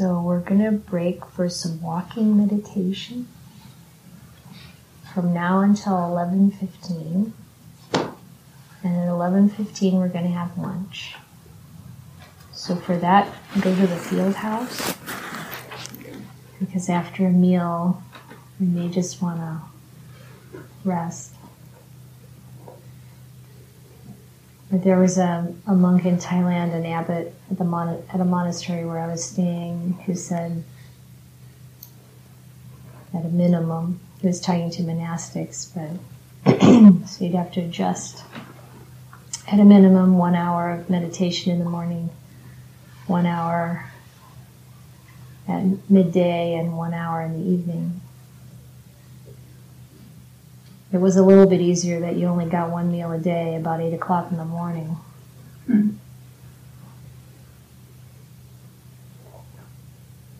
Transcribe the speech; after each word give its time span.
So 0.00 0.18
we're 0.18 0.40
going 0.40 0.62
to 0.62 0.70
break 0.70 1.26
for 1.26 1.50
some 1.50 1.82
walking 1.82 2.34
meditation 2.34 3.28
from 5.12 5.34
now 5.34 5.60
until 5.60 5.92
11:15. 5.92 7.32
And 8.82 8.96
at 8.96 9.08
11:15 9.10 9.92
we're 9.98 10.08
going 10.08 10.24
to 10.24 10.30
have 10.30 10.56
lunch. 10.56 11.16
So 12.50 12.76
for 12.76 12.96
that, 12.96 13.28
go 13.60 13.74
to 13.74 13.86
the 13.86 13.98
field 13.98 14.36
house 14.36 14.96
because 16.58 16.88
after 16.88 17.26
a 17.26 17.30
meal 17.30 18.02
we 18.58 18.68
may 18.68 18.88
just 18.88 19.20
want 19.20 19.40
to 19.40 19.60
rest. 20.82 21.34
But 22.66 22.74
there 24.70 24.98
was 24.98 25.18
a, 25.18 25.52
a 25.66 25.74
monk 25.74 26.04
in 26.04 26.16
Thailand, 26.16 26.74
an 26.74 26.86
abbot 26.86 27.34
at, 27.50 27.58
the 27.58 27.64
mon- 27.64 28.02
at 28.12 28.20
a 28.20 28.24
monastery 28.24 28.84
where 28.84 28.98
I 28.98 29.08
was 29.08 29.24
staying, 29.24 29.98
who 30.06 30.14
said, 30.14 30.62
at 33.12 33.24
a 33.24 33.28
minimum, 33.28 33.98
he 34.20 34.28
was 34.28 34.40
talking 34.40 34.70
to 34.70 34.82
monastics, 34.82 35.72
but 35.74 36.60
so 37.08 37.24
you'd 37.24 37.34
have 37.34 37.50
to 37.52 37.60
adjust. 37.60 38.22
At 39.50 39.58
a 39.58 39.64
minimum, 39.64 40.16
one 40.16 40.36
hour 40.36 40.70
of 40.70 40.88
meditation 40.88 41.50
in 41.50 41.58
the 41.58 41.68
morning, 41.68 42.10
one 43.08 43.26
hour 43.26 43.90
at 45.48 45.90
midday, 45.90 46.54
and 46.54 46.76
one 46.76 46.94
hour 46.94 47.22
in 47.22 47.32
the 47.32 47.50
evening. 47.50 48.00
It 50.92 50.98
was 50.98 51.16
a 51.16 51.22
little 51.22 51.46
bit 51.46 51.60
easier 51.60 52.00
that 52.00 52.16
you 52.16 52.26
only 52.26 52.46
got 52.46 52.70
one 52.70 52.90
meal 52.90 53.12
a 53.12 53.18
day 53.18 53.54
about 53.54 53.80
8 53.80 53.94
o'clock 53.94 54.30
in 54.32 54.38
the 54.38 54.44
morning. 54.44 54.96
Hmm. 55.66 55.90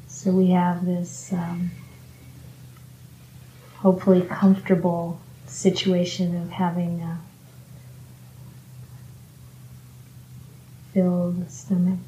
So 0.09 0.33
we 0.33 0.51
have 0.51 0.85
this 0.85 1.33
um, 1.33 1.71
hopefully 3.77 4.23
comfortable 4.23 5.21
situation 5.47 6.37
of 6.37 6.51
having 6.51 7.01
a 7.01 7.19
filled 10.93 11.49
stomach. 11.51 11.99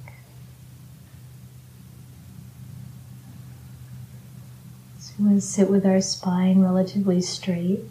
So 4.99 5.13
we 5.19 5.27
want 5.27 5.41
to 5.41 5.47
sit 5.47 5.71
with 5.71 5.87
our 5.87 6.01
spine 6.01 6.61
relatively 6.61 7.21
straight. 7.21 7.85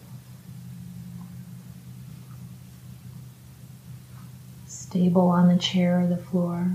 Stable 4.91 5.29
on 5.29 5.47
the 5.47 5.57
chair 5.57 6.01
or 6.01 6.05
the 6.07 6.17
floor. 6.17 6.69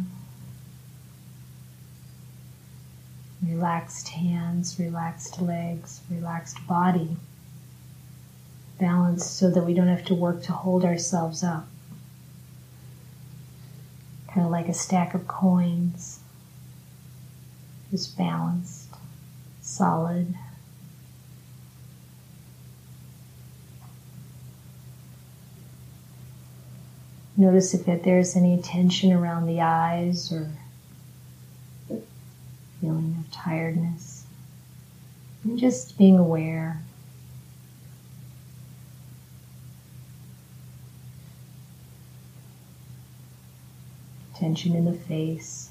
Relaxed 3.47 4.09
hands, 4.09 4.81
relaxed 4.81 5.39
legs, 5.39 6.01
relaxed 6.11 6.67
body. 6.67 7.19
Balanced 8.81 9.37
so 9.37 9.51
that 9.51 9.65
we 9.65 9.75
don't 9.75 9.89
have 9.89 10.07
to 10.07 10.15
work 10.15 10.43
to 10.45 10.53
hold 10.53 10.83
ourselves 10.83 11.45
up. 11.45 11.67
Kind 14.29 14.47
of 14.47 14.51
like 14.51 14.69
a 14.69 14.75
stack 14.75 15.13
of 15.13 15.29
coins. 15.29 16.21
Just 17.91 18.17
balanced, 18.17 18.89
solid. 19.61 20.35
Notice 27.39 27.75
if 27.75 27.85
there's 28.03 28.35
any 28.35 28.63
tension 28.63 29.13
around 29.13 29.47
the 29.47 29.61
eyes 29.61 30.33
or 30.33 30.51
feeling 32.81 33.17
of 33.21 33.31
tiredness. 33.31 34.25
And 35.45 35.59
just 35.59 35.99
being 35.99 36.19
aware. 36.19 36.81
Tension 44.35 44.75
in 44.75 44.87
the 44.87 44.93
face. 44.93 45.71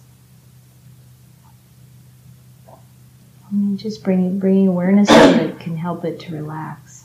And 3.51 3.79
just 3.79 4.03
bringing, 4.03 4.37
bringing 4.37 4.67
awareness 4.67 5.07
to 5.07 5.45
it 5.45 5.59
can 5.59 5.77
help 5.77 6.05
it 6.05 6.19
to 6.21 6.33
relax. 6.33 7.04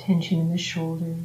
Tension 0.00 0.40
in 0.40 0.50
the 0.50 0.56
shoulders. 0.56 1.18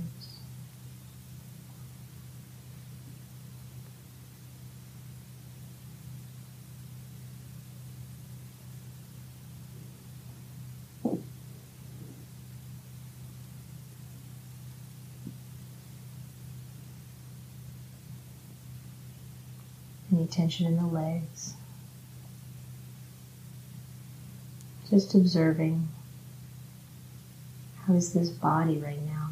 Any 20.12 20.28
tension 20.28 20.68
in 20.68 20.75
the 20.75 20.85
legs. 20.85 21.53
Just 24.90 25.16
observing. 25.16 25.88
How 27.88 27.94
is 27.94 28.13
this 28.13 28.29
body 28.29 28.78
right 28.78 29.01
now? 29.06 29.29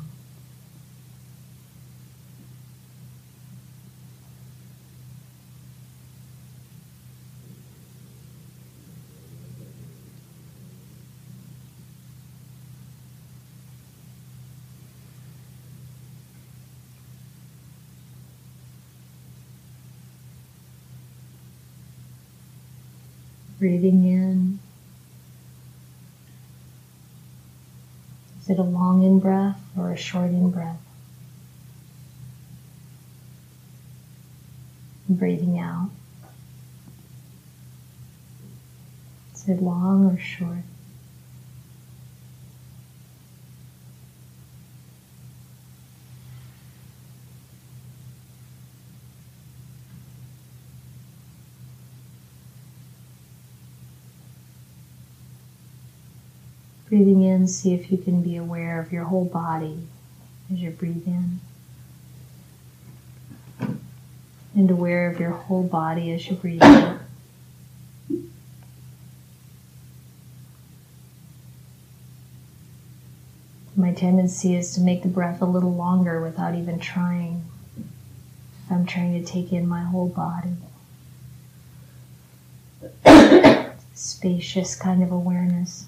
Breathing 23.57 24.05
in 24.05 24.59
it 28.53 28.59
a 28.59 28.63
long 28.63 29.03
in 29.03 29.19
breath 29.19 29.61
or 29.77 29.91
a 29.91 29.97
short 29.97 30.29
in 30.29 30.49
breath? 30.49 30.79
breathing 35.09 35.59
out. 35.59 35.89
Is 39.33 39.49
it 39.49 39.61
long 39.61 40.05
or 40.05 40.17
short? 40.17 40.63
Breathing 56.93 57.23
in, 57.23 57.47
see 57.47 57.73
if 57.73 57.91
you 57.91 57.97
can 57.97 58.21
be 58.21 58.37
aware 58.37 58.79
of 58.79 58.91
your 58.91 59.05
whole 59.05 59.25
body 59.25 59.79
as 60.51 60.59
you 60.59 60.69
breathe 60.69 61.07
in. 61.07 61.39
And 64.53 64.69
aware 64.69 65.09
of 65.09 65.19
your 65.19 65.31
whole 65.31 65.63
body 65.63 66.11
as 66.11 66.27
you 66.27 66.35
breathe 66.35 66.61
out. 66.61 66.99
My 73.75 73.91
tendency 73.91 74.55
is 74.55 74.75
to 74.75 74.81
make 74.81 75.01
the 75.01 75.09
breath 75.09 75.41
a 75.41 75.45
little 75.45 75.73
longer 75.73 76.21
without 76.21 76.53
even 76.53 76.77
trying. 76.77 77.43
I'm 78.69 78.85
trying 78.85 79.19
to 79.19 79.25
take 79.25 79.51
in 79.51 79.67
my 79.67 79.81
whole 79.81 80.09
body. 80.09 80.57
Spacious 83.95 84.75
kind 84.75 85.01
of 85.01 85.11
awareness. 85.11 85.87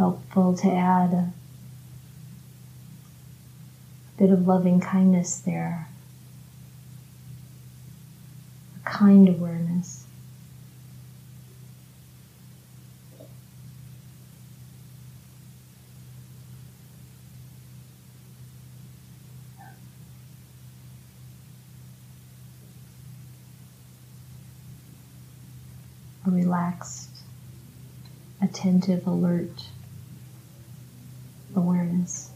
Helpful 0.00 0.56
to 0.56 0.66
add 0.66 1.12
a 1.12 1.30
bit 4.16 4.30
of 4.30 4.46
loving 4.46 4.80
kindness 4.80 5.40
there, 5.40 5.88
a 8.76 8.88
kind 8.88 9.28
awareness. 9.28 10.06
A 26.26 26.30
relaxed 26.30 27.10
attentive, 28.40 29.06
alert 29.06 29.68
awareness. 31.60 32.29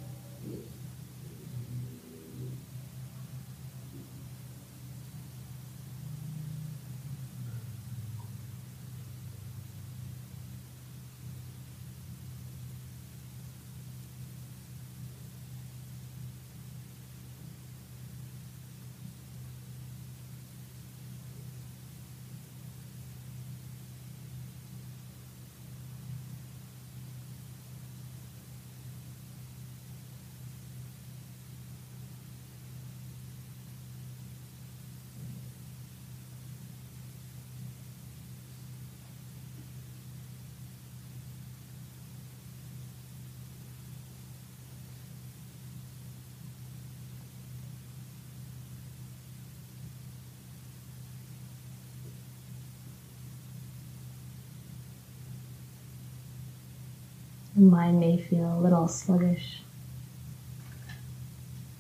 Mind 57.57 58.01
may 58.01 58.17
feel 58.17 58.59
a 58.59 58.61
little 58.61 58.89
sluggish 58.89 59.61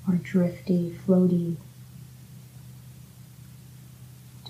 or 0.08 0.14
drifty, 0.16 0.96
floaty. 1.06 1.56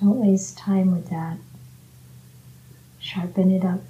Don't 0.00 0.20
waste 0.20 0.58
time 0.58 0.92
with 0.92 1.08
that. 1.10 1.38
Sharpen 2.98 3.50
it 3.50 3.64
up. 3.64 3.80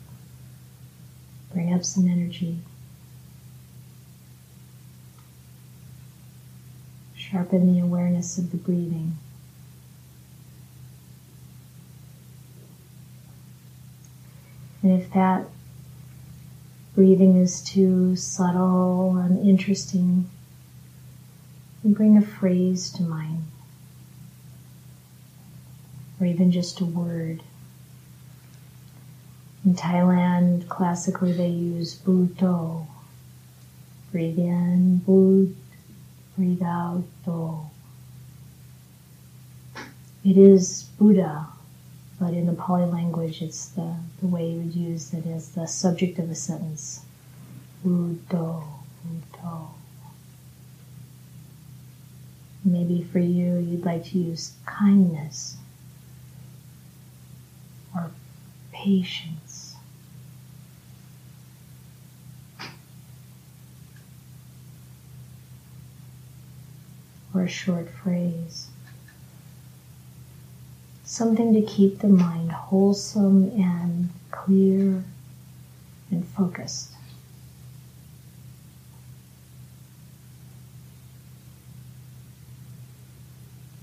Bring 1.52 1.72
up 1.72 1.84
some 1.84 2.08
energy. 2.08 2.58
Sharpen 7.16 7.72
the 7.72 7.80
awareness 7.80 8.38
of 8.38 8.50
the 8.50 8.56
breathing. 8.56 9.16
And 14.82 15.00
if 15.00 15.10
that 15.14 15.46
breathing 16.94 17.36
is 17.36 17.60
too 17.62 18.14
subtle 18.14 19.16
and 19.16 19.46
interesting, 19.46 20.30
and 21.82 21.94
bring 21.94 22.16
a 22.16 22.22
phrase 22.22 22.90
to 22.90 23.02
mind, 23.02 23.42
or 26.20 26.26
even 26.26 26.50
just 26.52 26.80
a 26.80 26.84
word. 26.84 27.42
In 29.64 29.74
Thailand, 29.74 30.68
classically 30.68 31.32
they 31.32 31.48
use 31.48 31.94
Buddho. 31.96 32.86
Breathe 34.12 34.38
in, 34.38 34.98
Bud, 34.98 35.54
breathe 36.36 36.62
out, 36.62 37.02
Do. 37.24 37.60
It 40.24 40.38
is 40.38 40.84
Buddha, 40.98 41.48
but 42.18 42.32
in 42.32 42.46
the 42.46 42.52
Pali 42.52 42.86
language, 42.86 43.42
it's 43.42 43.66
the, 43.68 43.96
the 44.20 44.26
way 44.26 44.50
you 44.50 44.58
would 44.58 44.74
use 44.74 45.12
it 45.12 45.26
as 45.26 45.50
the 45.50 45.66
subject 45.66 46.18
of 46.18 46.30
a 46.30 46.34
sentence. 46.34 47.04
Buddho, 47.84 48.64
Buddho. 49.04 49.68
Maybe 52.64 53.02
for 53.02 53.18
you, 53.18 53.58
you'd 53.58 53.84
like 53.84 54.04
to 54.06 54.18
use 54.18 54.54
kindness 54.64 55.56
or 57.94 58.10
patience. 58.72 59.74
Or 67.34 67.42
a 67.42 67.48
short 67.48 67.90
phrase 67.90 68.68
something 71.04 71.52
to 71.52 71.62
keep 71.62 71.98
the 71.98 72.08
mind 72.08 72.50
wholesome 72.50 73.50
and 73.60 74.08
clear 74.30 75.04
and 76.10 76.26
focused. 76.28 76.90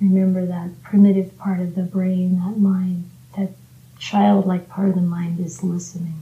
Remember 0.01 0.47
that 0.47 0.81
primitive 0.81 1.37
part 1.37 1.59
of 1.59 1.75
the 1.75 1.83
brain, 1.83 2.39
that 2.39 2.57
mind, 2.57 3.09
that 3.37 3.51
childlike 3.99 4.67
part 4.67 4.89
of 4.89 4.95
the 4.95 5.01
mind 5.01 5.39
is 5.39 5.61
listening. 5.61 6.20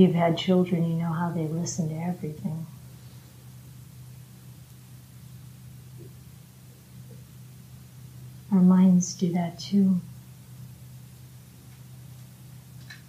You've 0.00 0.14
had 0.14 0.38
children, 0.38 0.90
you 0.90 0.96
know 0.96 1.12
how 1.12 1.30
they 1.30 1.46
listen 1.46 1.88
to 1.90 1.94
everything. 1.94 2.66
Our 8.50 8.60
minds 8.60 9.14
do 9.14 9.32
that 9.34 9.58
too. 9.58 10.00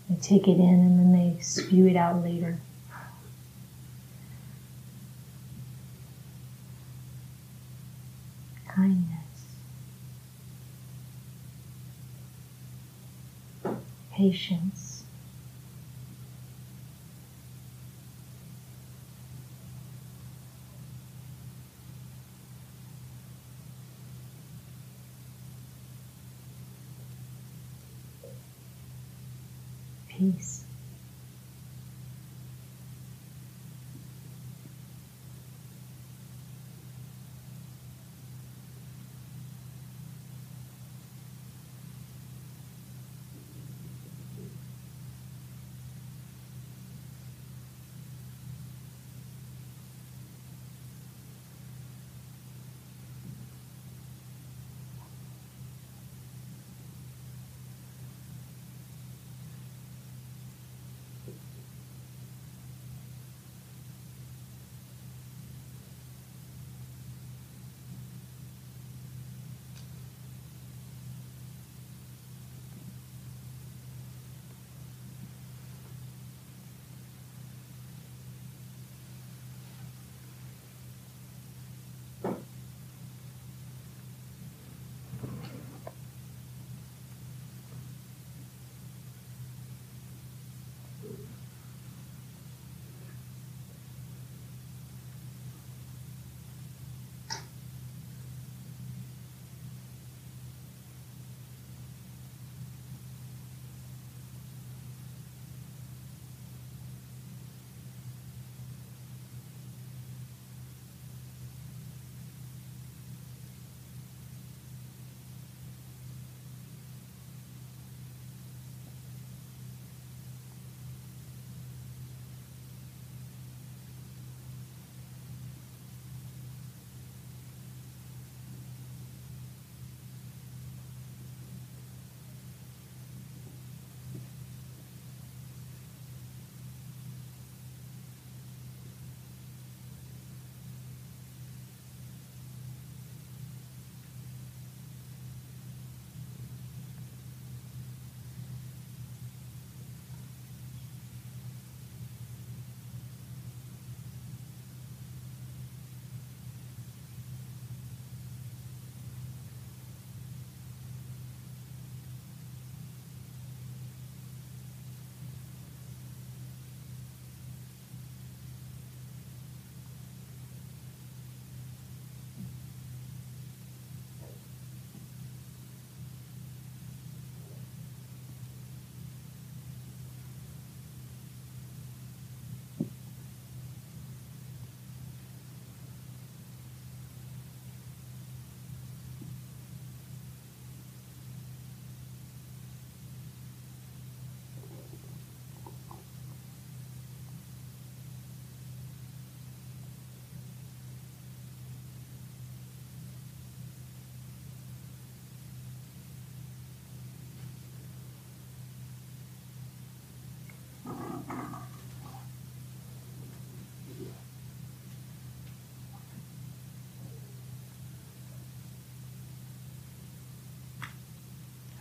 They 0.09 0.17
take 0.17 0.47
it 0.47 0.57
in 0.59 0.59
and 0.59 0.99
then 0.99 1.13
they 1.13 1.41
spew 1.41 1.87
it 1.87 1.95
out 1.95 2.21
later. 2.21 2.59
Kindness. 8.67 9.07
Patience. 14.11 14.90
Peace. 30.21 30.70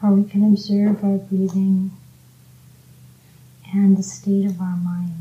Or 0.02 0.12
we 0.12 0.24
can 0.24 0.44
observe 0.44 1.04
our 1.04 1.18
breathing 1.18 1.90
and 3.72 3.96
the 3.96 4.02
state 4.02 4.46
of 4.46 4.60
our 4.60 4.76
mind. 4.76 5.12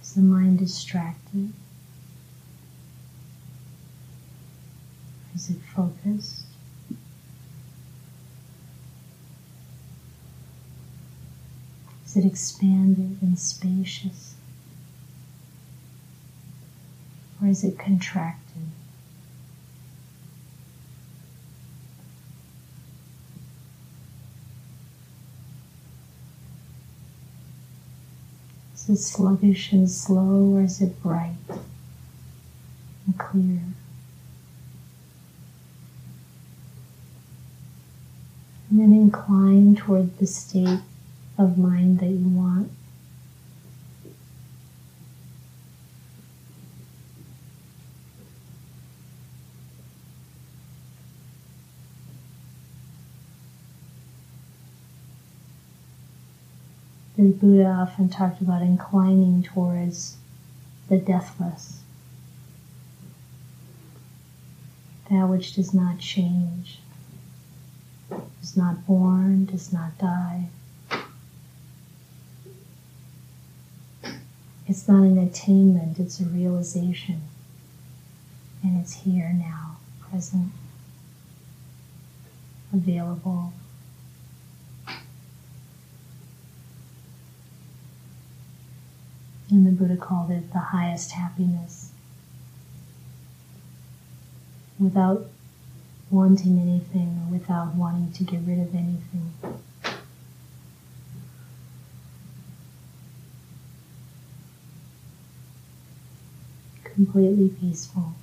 Is 0.00 0.14
the 0.14 0.22
mind 0.22 0.60
distracted? 0.60 1.52
Is 5.34 5.50
it 5.50 5.56
focused? 5.74 6.53
It 12.16 12.24
expanded 12.24 13.18
and 13.20 13.38
spacious? 13.38 14.34
Or 17.42 17.48
is 17.48 17.64
it 17.64 17.78
contracted? 17.78 18.62
Is 28.74 28.88
it 28.88 28.96
sluggish 28.98 29.72
and 29.72 29.90
slow, 29.90 30.54
or 30.54 30.62
is 30.62 30.80
it 30.80 31.02
bright 31.02 31.36
and 31.48 33.18
clear? 33.18 33.60
And 38.70 38.80
then 38.80 38.92
incline 38.92 39.74
toward 39.74 40.18
the 40.18 40.26
state 40.26 40.80
of 41.36 41.58
mind 41.58 41.98
that 42.00 42.06
you 42.06 42.28
want. 42.28 42.70
The 57.16 57.30
Buddha 57.30 57.66
often 57.66 58.08
talked 58.08 58.40
about 58.40 58.60
inclining 58.60 59.42
towards 59.44 60.16
the 60.88 60.98
deathless, 60.98 61.80
that 65.08 65.28
which 65.28 65.54
does 65.54 65.72
not 65.72 65.98
change, 66.00 66.80
is 68.42 68.56
not 68.56 68.84
born, 68.86 69.46
does 69.46 69.72
not 69.72 69.96
die. 69.96 70.48
It's 74.66 74.88
not 74.88 75.02
an 75.02 75.18
attainment, 75.18 75.98
it's 75.98 76.20
a 76.20 76.24
realization. 76.24 77.22
And 78.62 78.80
it's 78.80 78.94
here 79.02 79.32
now, 79.34 79.76
present, 80.00 80.52
available. 82.72 83.52
And 89.50 89.66
the 89.66 89.70
Buddha 89.70 89.96
called 89.96 90.30
it 90.30 90.52
the 90.52 90.58
highest 90.58 91.12
happiness. 91.12 91.90
Without 94.78 95.26
wanting 96.10 96.60
anything 96.60 97.30
without 97.30 97.74
wanting 97.74 98.12
to 98.12 98.24
get 98.24 98.40
rid 98.46 98.58
of 98.60 98.74
anything. 98.74 99.32
Completely 106.94 107.48
peaceful. 107.48 108.14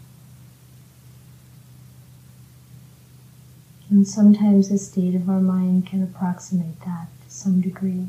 And 3.89 4.07
sometimes 4.07 4.69
the 4.69 4.77
state 4.77 5.13
of 5.13 5.29
our 5.29 5.41
mind 5.41 5.85
can 5.85 6.01
approximate 6.01 6.79
that 6.85 7.07
to 7.25 7.29
some 7.29 7.59
degree 7.59 8.07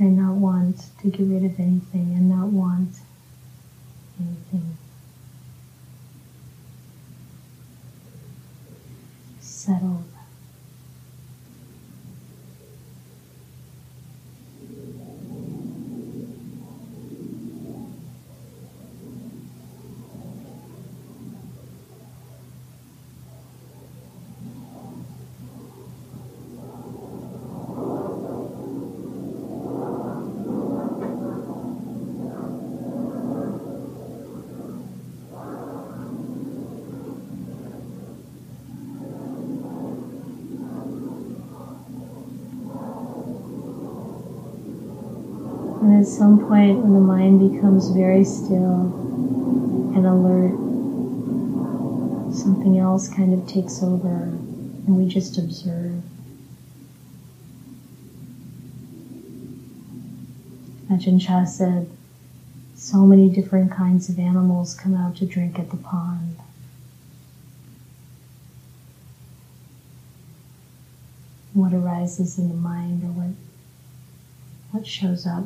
and 0.00 0.16
not 0.16 0.34
want 0.34 0.86
to 1.00 1.08
get 1.08 1.20
rid 1.20 1.44
of 1.44 1.60
anything 1.60 2.12
and 2.16 2.28
not 2.28 2.48
want 2.48 3.00
anything. 4.18 4.76
Settled. 9.40 10.13
At 45.94 46.06
some 46.06 46.40
point, 46.48 46.80
when 46.80 46.92
the 46.92 47.00
mind 47.00 47.52
becomes 47.52 47.90
very 47.90 48.24
still 48.24 48.90
and 49.94 50.04
alert, 50.04 50.50
something 52.34 52.78
else 52.78 53.06
kind 53.08 53.32
of 53.32 53.46
takes 53.46 53.80
over 53.80 54.24
and 54.86 54.96
we 54.96 55.06
just 55.06 55.38
observe. 55.38 56.02
Ajahn 60.90 61.20
Chah 61.20 61.44
said, 61.44 61.88
so 62.74 63.06
many 63.06 63.30
different 63.30 63.70
kinds 63.70 64.08
of 64.08 64.18
animals 64.18 64.74
come 64.74 64.96
out 64.96 65.14
to 65.16 65.24
drink 65.24 65.60
at 65.60 65.70
the 65.70 65.76
pond. 65.76 66.36
What 71.52 71.72
arises 71.72 72.36
in 72.36 72.48
the 72.48 72.54
mind 72.54 73.04
or 73.04 73.12
what, 73.12 73.36
what 74.72 74.86
shows 74.88 75.24
up. 75.24 75.44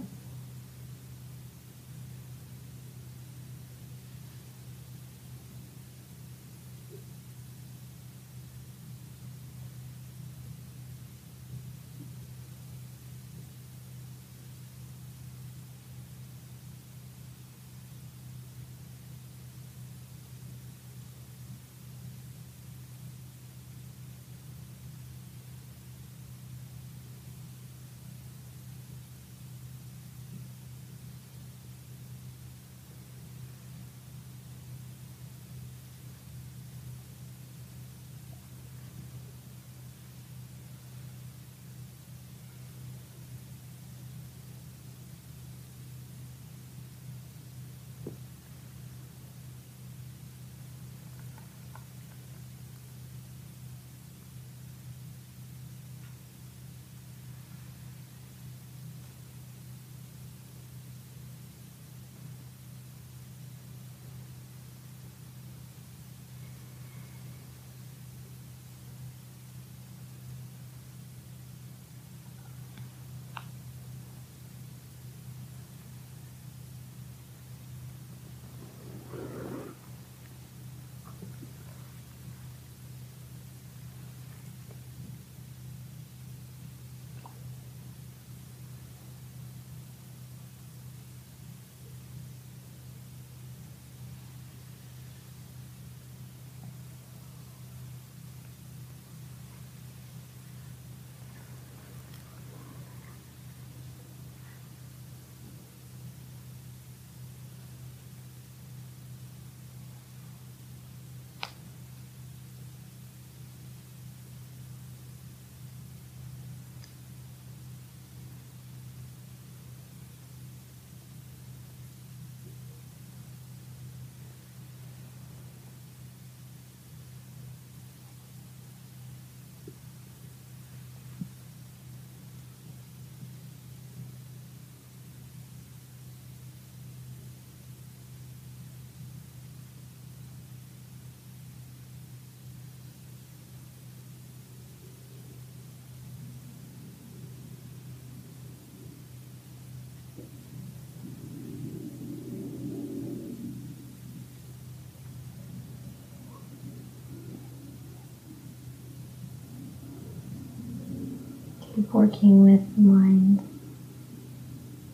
Keep 161.75 161.93
working 161.95 162.45
with 162.45 162.75
the 162.75 162.81
mind. 162.83 163.41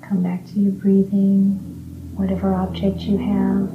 Come 0.03 0.23
back 0.23 0.47
to 0.49 0.61
your 0.61 0.73
breathing, 0.73 1.53
whatever 2.15 2.53
object 2.55 3.01
you 3.01 3.17
have. 3.17 3.71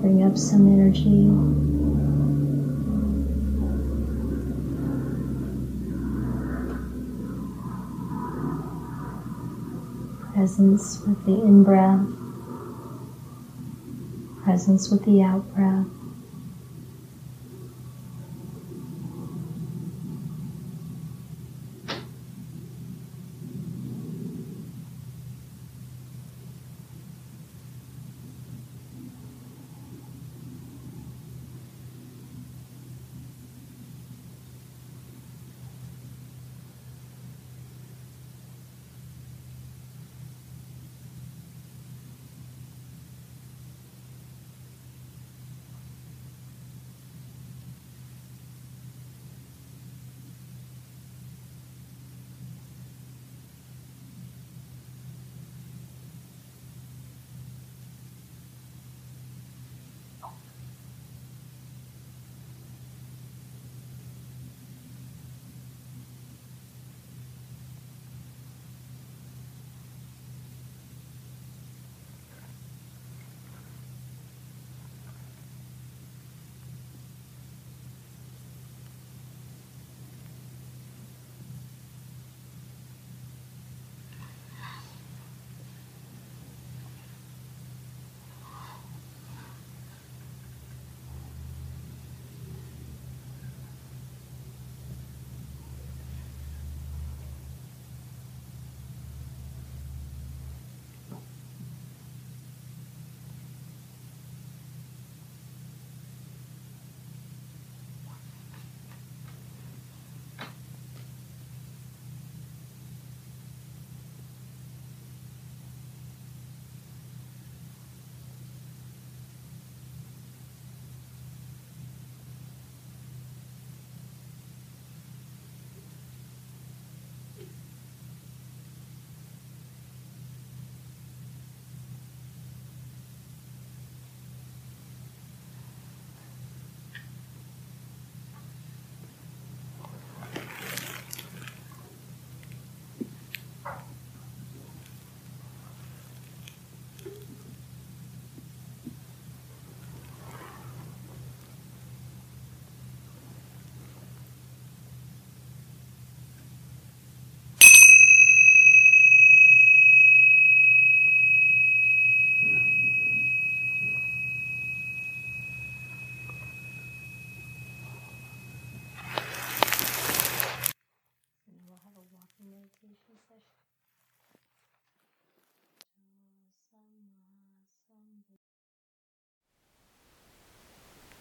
Bring 0.00 0.22
up 0.22 0.38
some 0.38 0.66
energy. 0.66 1.28
Presence 10.32 11.00
with 11.06 11.24
the 11.26 11.42
in 11.42 11.62
breath, 11.62 12.06
presence 14.42 14.90
with 14.90 15.04
the 15.04 15.22
out 15.22 15.54
breath. 15.54 15.86